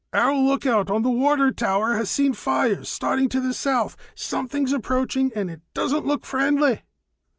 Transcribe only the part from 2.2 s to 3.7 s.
fires starting to the